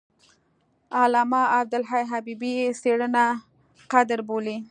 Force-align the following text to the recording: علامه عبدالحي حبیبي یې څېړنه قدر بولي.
علامه 1.03 1.41
عبدالحي 1.57 2.03
حبیبي 2.11 2.51
یې 2.59 2.67
څېړنه 2.81 3.25
قدر 3.91 4.19
بولي. 4.27 4.57